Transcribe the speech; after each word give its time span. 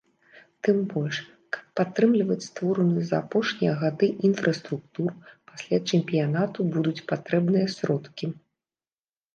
Тым 0.67 0.77
больш, 0.93 1.17
каб 1.57 1.67
падтрымліваць 1.79 2.47
створаную 2.47 3.03
за 3.09 3.17
апошнія 3.25 3.73
гады 3.83 4.07
інфраструктуру, 4.31 5.15
пасля 5.53 5.77
чэмпіянату 5.89 6.59
будуць 6.73 7.05
патрэбныя 7.15 7.67
сродкі. 7.77 8.25